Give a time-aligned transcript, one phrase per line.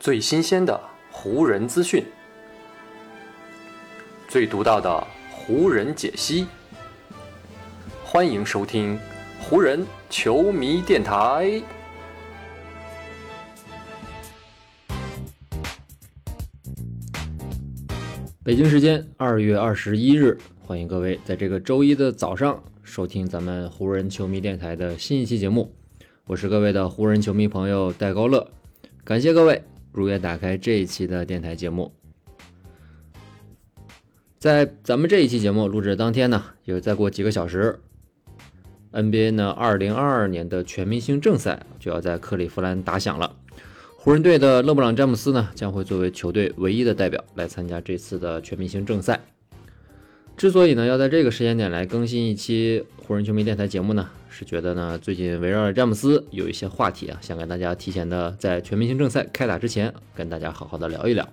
[0.00, 0.80] 最新鲜的
[1.10, 2.02] 湖人资讯，
[4.26, 6.46] 最独到的湖人解析。
[8.02, 8.98] 欢迎收听
[9.42, 11.62] 湖人球迷电台。
[18.42, 25.74] 北京时间二月二十一日，欢迎各位在这个周一的早上收听咱们湖人球迷电台的新一期节目。
[26.24, 28.50] 我是各位的湖人球迷朋友戴高乐，
[29.04, 29.62] 感谢各位
[29.92, 31.92] 如愿打开这一期的电台节目。
[34.38, 37.78] 在咱们这一期节目录制的当天呢，也再过几个小时
[38.92, 43.36] ，NBA 呢二零二二年的全明星正赛就要在克利夫兰打响了。
[43.98, 49.20] 湖人队的勒布朗·詹姆斯呢，将会作为球队唯一的代表来参加这次的全明星正赛。
[50.40, 61.28] 之所以呢要在这个时间点来更新一期湖人球迷电台节目呢，是觉得呢最近围绕着詹姆斯有一些话题啊，想跟大家提前的在全明星正赛开打之前跟大家好好的聊一聊。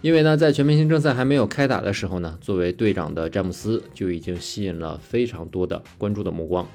[0.00, 6.66] 因为呢在全明星正赛还没有开打的时候呢，作为队长的詹姆斯就已经吸引了非常多的关注的目光。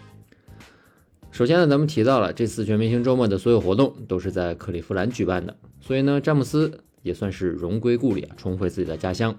[1.30, 9.38] 首先呢，咱们提到了这次全明星周末的所有活动都是在克利夫兰举办的，所以呢，詹姆斯也算是荣归故里啊，重回自己的家乡。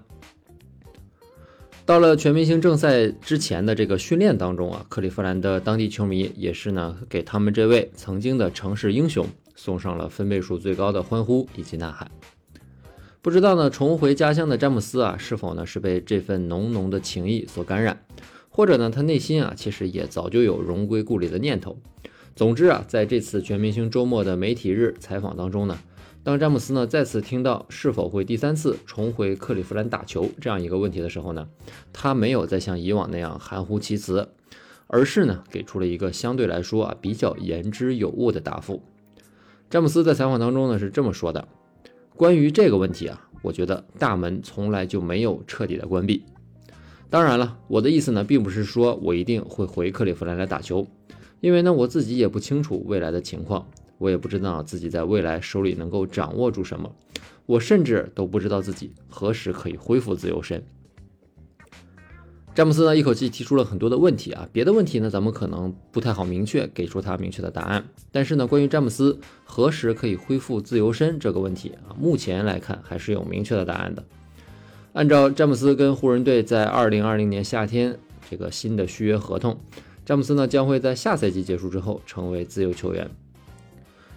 [1.85, 12.09] 到了全明星正赛之前的这个训练当中啊，克利夫兰的当地球迷也是呢，给他们这位曾经的城市英雄送上了分贝数最高的欢呼以及呐喊。
[13.21, 18.01] 不知道呢，重回家乡的詹姆斯啊，是否呢是被这份浓浓的情谊所感染？
[18.49, 21.77] 或者呢，他内心啊，其实也早就有荣归故里的念头。
[22.33, 25.77] 总之啊，在这次全明星周末的媒体日采访当中呢，
[26.23, 31.49] 当詹姆斯呢再次听到是否会第三次重回克利夫兰打球这样一个问题的时候呢，
[31.91, 34.29] 他没有再像以往那样含糊其辞，
[34.87, 38.81] 而是呢给出了一个相对来说啊比较言之有物的答复。
[39.69, 41.45] 詹姆斯在采访当中呢是这么说的
[42.15, 46.23] ：“关于这个问题啊，我觉得大门从来就没有彻底的关闭。”
[47.09, 50.87] 当然了，我的意思呢，并不是说我一定会回克利夫兰来打球，
[51.41, 53.67] 因为呢，我自己也不清楚未来的情况，
[54.03, 56.93] 我也不知道自己在未来手里能够掌握住什么，
[57.45, 60.61] 我甚至都不知道自己何时可以恢复自由身。
[62.53, 74.03] 詹姆斯呢，一口气提出了很多的问题啊，别的问题呢，咱们可能不太好明确给出他明确的答案，但是呢，关于詹姆斯何时可以恢复自由身这个问题啊，目前来看还是有明确的答案的。
[74.91, 77.97] 按照詹姆斯跟湖人队在二零二零年夏天
[78.29, 79.57] 这个新的续约合同，
[80.05, 83.09] 詹姆斯呢将会在下赛季结束之后成为自由球员，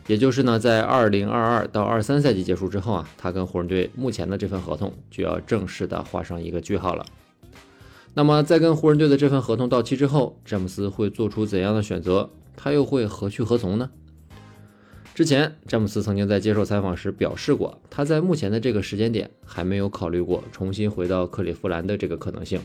[0.06, 7.05] 也就是呢在二零二二到二三赛季结束之后啊，他跟湖人队目前的这份合同就要正式的画上一个句号了。
[8.15, 12.31] 那么在跟湖人队的这份合同到期之后，詹姆斯会做出怎样的选择？
[12.56, 13.91] 他又会何去何从呢？
[15.15, 22.61] 之前，詹姆斯曾经在接受采访时表示过，他在目前的这个时间点还没有考虑过重新回到克利夫兰的这个可能性。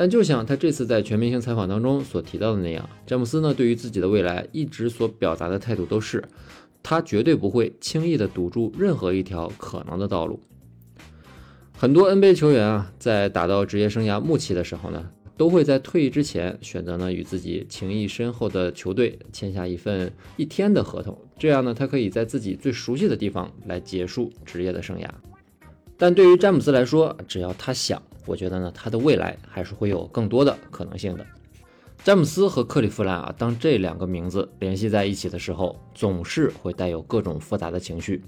[0.00, 6.24] 但就像他这次在全明星采访当中所提到的那样，詹姆斯呢对于自己的未来一直所表达的态度都是，
[6.82, 10.40] 他绝对不会轻易的堵住任何一条可能的道路。
[11.76, 15.10] 很多 NBA 球员啊，在打到职业生涯末期的时候呢。
[15.36, 25.08] 都会在退役之前选择呢与自己情谊深厚的球队签下一份一天的合同，这样呢他可以在自己最熟悉的地方来结束职业的生涯。
[25.96, 31.26] 但对于詹姆斯来说，只要他想，我觉得呢他的未来还是会有更多的可能性的。
[32.04, 38.22] 詹姆斯和克利夫兰啊，当这两个名字联系在一起的时候，总是会带有各种复杂的情绪。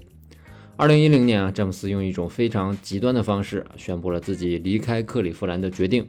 [0.75, 6.05] 二零一零年啊，詹姆斯用一种非常极端的方式宣布了自己离开克利夫兰的决定。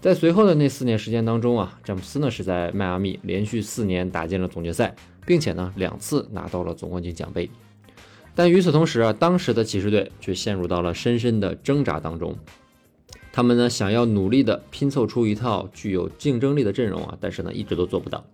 [0.00, 4.94] 在随后的那四年时间当中啊，詹姆斯呢是在迈阿密连续四年打进了总决赛，
[5.26, 7.50] 并且呢两次拿到了总冠军奖杯。
[8.34, 12.36] 但与此同时啊，当时的骑士队却陷入到了深深的挣扎当中。
[13.38, 18.24] 他们呢想要努力的拼凑出一套具有竞争力的阵容啊，但是呢一直都做不到。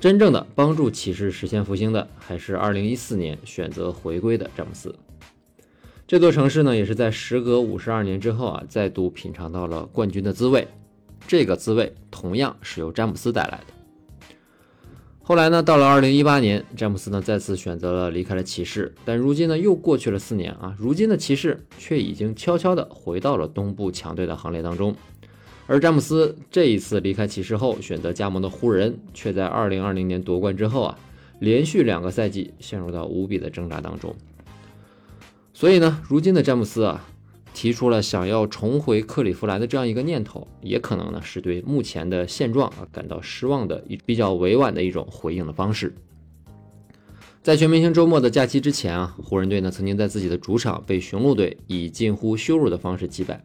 [0.00, 4.94] 真正的帮助骑士实现复兴的，还是2014年选择回归的詹姆斯。
[6.06, 10.68] 这座城市呢，也是在时隔五十二年之后啊，再度品尝到了冠军的滋味。
[11.26, 13.72] 这个滋味同样是由詹姆斯带来的。
[15.24, 18.92] 后来呢，到了二零一八年，詹姆斯呢再次选择了离开了骑士。
[19.04, 24.94] 但如今呢，又过去了四年啊，如今的骑士却已经悄悄地回到了东部强队的行列当中。
[25.68, 30.98] 而詹姆斯这一次离开骑士后，选择加盟的湖人，却在二零二零年夺冠之后啊，
[31.38, 34.16] 连续两个赛季陷入到无比的挣扎当中。
[35.54, 37.06] 所以呢，如今的詹姆斯啊，
[37.62, 45.94] 提出了想要重回克利夫兰的这样一个念头，也可能呢是对目前的现状啊感到失望的一比较委婉的一种回应的方式。
[47.40, 53.44] 在全明星周末的假期之前啊，湖人队呢曾经在自己的主场被雄鹿队以近乎羞辱的方式击败。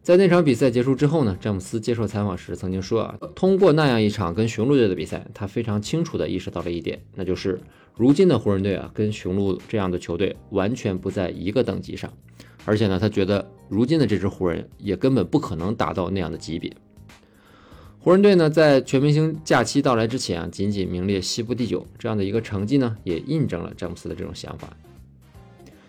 [0.00, 7.60] 在那场比赛结束之后呢，詹姆斯接受采访时曾经说啊，通过那样一场跟雄鹿队的比赛，他非常清楚地意识到了一点，那就是
[7.96, 12.12] 如今的湖人队啊，跟雄鹿这样的球队完全不在一个等级上，
[12.64, 16.72] 而且呢，他觉得如今的这支湖人也根本不可能达到那样的级别。
[17.98, 24.74] 湖人队呢，在全明星假期到来之前啊，仅仅名列西部第九，这样的一个成绩呢，也印证了詹姆斯的这种想法。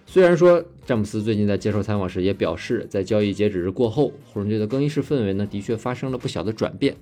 [0.06, 6.94] 虽然说詹姆斯最近在接受采访时也表示，在交易截止日过后，湖人队的更衣室氛围呢的确发生了不小的转变，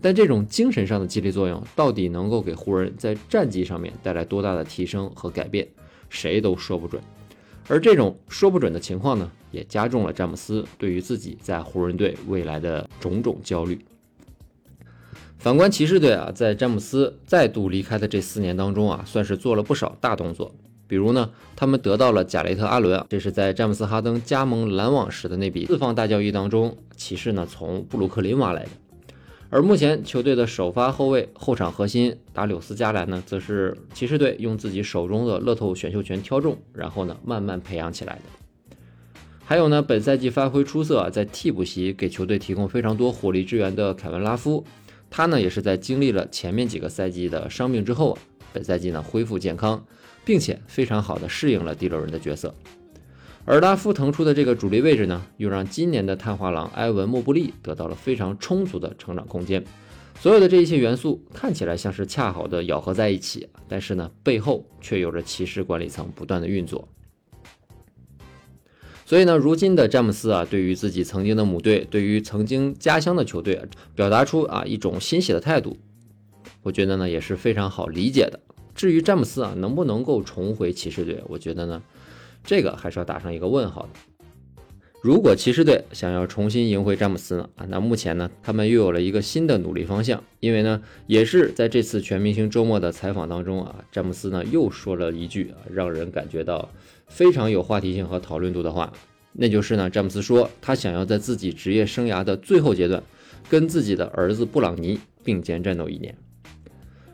[0.00, 5.68] 但这种精神上的激励作用到底能够给湖人在战绩上面带来多大的提升和改变，
[6.08, 7.02] 谁都说不准。
[7.68, 13.84] 而这种说不准的情况呢，也加重了詹姆斯对于自己在湖人队未来的种种焦虑。
[15.38, 20.54] 反观骑士队啊，在詹姆斯再度离开的这四年当中啊，算是做了不少大动作。
[20.88, 28.70] 比如呢，他们得到了贾雷特·阿伦啊，这是在詹姆斯·哈登加盟篮网时的那笔四方大交易当中，骑士呢从布鲁克林挖来的。
[29.48, 38.76] 而目前球队的首发后卫、后场核心达柳斯·加兰呢，则是骑士队用自己手中的乐透选秀权挑中，然后呢慢慢培养起来的。
[39.44, 44.64] 还有呢，本赛季发挥出色，在替补席给球队提供非常多火力支援的凯文·拉夫，
[45.08, 48.18] 他呢也是在经历了前面几个赛季的伤病之后啊，
[48.52, 49.84] 本赛季呢恢复健康。
[50.24, 52.52] 并且非常好的适应了第六人的角色，
[53.48, 59.64] 而拉夫腾出的这个主力位置呢，又让今年的探花郎埃文莫布利得到了非常充足的成长空间。
[60.18, 66.88] 所有的这一些元素看起来像是恰好的咬合在一起，但是呢，背后却有着骑士管理层不断的运作。
[69.04, 73.62] 所以呢，如今的詹姆斯啊，对于自己曾经的母队，对于曾经家乡的球队，
[73.94, 75.76] 表达出啊一种欣喜的态度，
[76.62, 78.40] 我觉得呢也是非常好理解的。
[78.74, 81.22] 至于詹姆斯啊，能不能够重回骑士队？
[81.28, 81.82] 我觉得呢，
[82.46, 83.88] 这个还是要打上一个问号的。
[85.02, 87.48] 如果骑士队想要重新赢回詹姆斯呢？
[87.56, 90.20] 啊，那目前呢，他们又有了一个新的努力方向。
[90.40, 96.68] 因为呢，也是在这次全明星周末的采访当中啊，詹姆斯呢又说了一句啊，让人感觉到
[97.06, 98.92] 非常有话题性和讨论度的话，
[99.32, 103.00] 那就是呢，詹姆斯说他想要在自己职业生涯的最后阶段，
[103.48, 106.16] 跟自己的儿子布朗尼并肩战斗一年。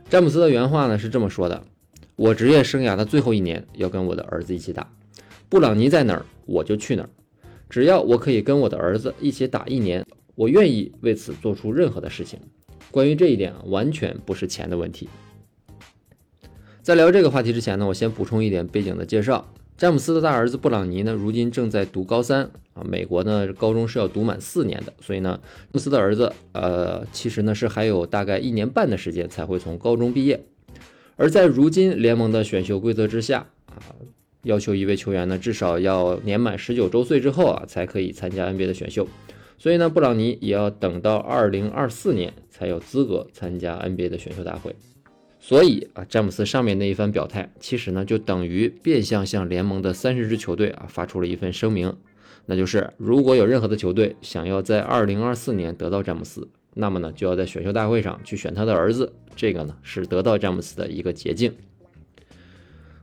[0.09, 1.63] 詹姆斯的原话呢是这么说的
[2.17, 4.91] ：“我职业生涯的最后一年要跟我的儿子一起打，
[5.53, 7.11] 布朗尼在哪儿我就去哪儿。
[7.69, 10.03] 只要我可以跟我的儿子一起打一年，
[10.35, 12.41] 我愿意为此做出任何的事情。
[12.91, 15.11] 关于这一点啊，完全不是钱的问题。”
[16.81, 19.53] 在聊这个话题之前呢，我先补充一点背景的介绍。
[19.77, 22.83] 詹姆斯的大儿子布朗尼呢，如今正在读高三啊。
[22.83, 30.47] 美国呢，高中是要读满四年的，所以呢，詹姆斯的儿子呃，其实呢是还有大概一年半的时间才会从高中毕业。
[31.17, 33.77] 而在如今联盟的选秀规则之下啊，
[34.43, 39.07] 要求一位球员呢至少要年满十九周岁之后啊，才可以参加 NBA 的选秀。
[39.59, 44.75] 所以呢，布朗尼也要等到二零二四年才有资格参加 NBA 的选秀大会。
[45.39, 51.95] 所以啊，詹姆斯上面那一番表态，其实呢就等于变相向联盟的三十支球队啊发出了一份声明，
[52.47, 61.53] 那就是如果有任何的球队想要在二零二四年得到詹姆斯，那么呢就要在选秀大会上去选他的儿子，这个呢是得到詹姆斯的一个捷径。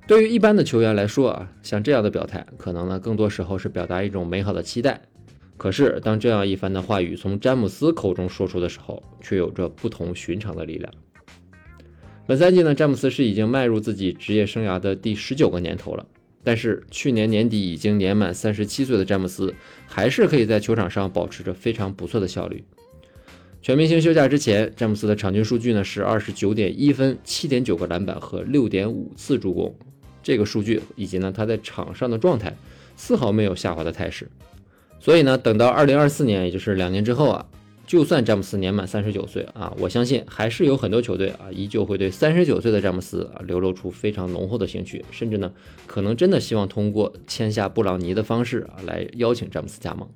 [0.10, 5.00] 对于一般的球员来说啊，像这样的表态，可能呢更多时候是表达一种美好的期待。
[5.56, 10.92] 可是当这样一番的话语从詹姆斯口中说出的时候，却有着不同寻常的力量。
[12.26, 16.04] 本赛季呢，詹姆斯是已经迈入自己职业生涯的第十九个年头了。
[16.44, 19.54] 但是去年年底已经年满三十七岁的詹姆斯，
[19.86, 22.64] 还是可以在球场上保持着非常不错的效率。
[23.62, 29.78] 全明星休假之前，詹姆斯的场均数据呢是二十九点一分、七点九个篮板和六点五次助攻。
[30.30, 32.56] 这个数据以及呢他在场上的状态，
[32.96, 34.30] 丝毫没有下滑的态势。
[35.00, 37.46] 所以呢，等到二零二四年，也就是两年之后啊。
[37.88, 45.52] 就算詹姆斯年满三十九岁啊，我相信还是有很多球队啊，依旧会对三十九岁的詹姆斯啊流露出非常浓厚的兴趣，甚至呢，
[45.88, 50.08] 可能真的希望通过签下布朗尼的方式啊来邀请詹姆斯加盟。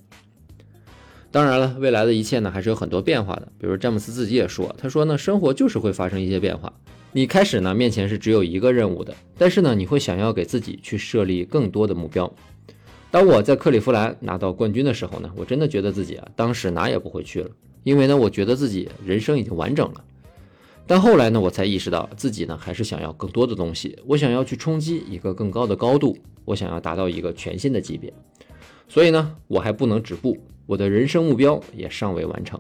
[1.31, 6.71] 当然了，未来的一切呢还是有很多变化的，比如詹姆斯自己也说，他说呢，生活就是会发生一些变化。
[7.15, 12.31] 你开始呢面前是只有一个任务的，但是呢，你会想要给自己去设立更多的目标。
[13.11, 17.49] 当我在克利夫兰拿到冠军的时候呢，我真的觉得自己啊，当时哪也不会去了，
[17.83, 20.03] 因为呢，我觉得自己人生已经完整了。
[20.87, 28.11] 但后来呢，我才意识到自己呢，还是想要更多的东西，我想要去冲击一个更高的高度，我想要达到一个全新的级别。
[28.89, 32.59] 所以呢，我还不能止步，我的人生目标也尚未完成。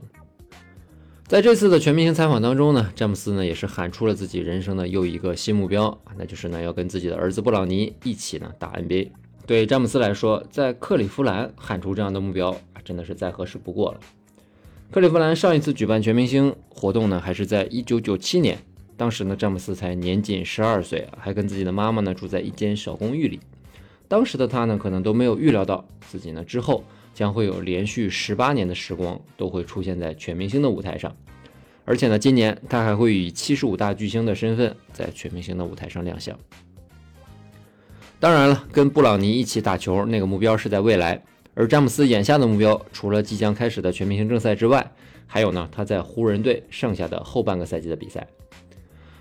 [1.25, 9.09] 在这次的全明星采访当中呢，詹姆斯呢也是喊出了自己人生的又一个新目标，那就是呢要跟自己的儿子布朗尼一起呢打 NBA。
[9.47, 13.99] 对詹姆斯来说，在克利夫兰喊出这样的目标真的是再合适不过了。
[14.91, 18.59] 克利夫兰上一次举办全明星活动呢，还是在1997年，
[18.95, 23.39] 当时呢詹姆斯才年仅十二岁，还跟自己的妈妈呢住在一间小公寓里。
[24.07, 26.83] 当时的他呢，可能都没有预料到自己呢之后。
[27.13, 31.15] 将会有连续十八年的时光都会出现在全明星的舞台上，
[31.85, 36.37] 而且呢，今年他还会以七十五大巨星的身份在全明星的舞台上亮相。
[38.19, 41.21] 当然了，跟布朗尼一起打球那个目标是在未来，
[41.53, 44.91] 而詹姆斯眼下的目标除了即将开始的全明星正赛之外，
[45.27, 48.25] 还有呢他在湖人队剩下的后半个赛季的比赛。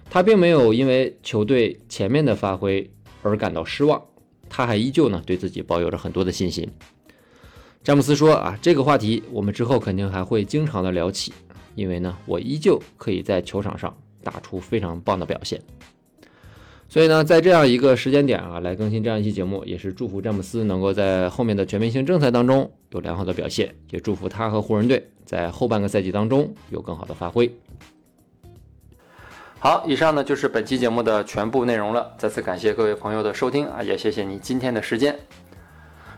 [0.08, 2.88] 他并没有因为球队前面的发挥
[3.22, 4.00] 而感到失望，
[4.48, 6.70] 他还依旧呢对自己抱有着很多的信心。
[7.84, 11.32] 詹姆斯说：“啊，这个话题我们之后肯定还会经常的聊起，
[11.74, 15.60] 因为呢，我依旧可以在球场上打出非常棒的表现。
[16.88, 27.52] 所以呢，在这样一个时间点啊，来更新这样一期节目，也是祝福詹姆斯能够在后面的全明星正赛当中有良好的表现，也祝福他和湖人队在后半个赛季当中有更好的发挥。”
[29.58, 32.14] 好，以上呢就是本期节目的全部内容了。
[32.16, 35.18] 再次感谢各位朋友的收听啊，也谢谢你今天的时间。